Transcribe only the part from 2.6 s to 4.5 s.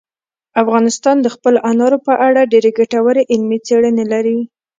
ګټورې علمي څېړنې لري.